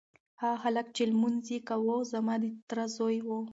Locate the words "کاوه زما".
1.67-2.35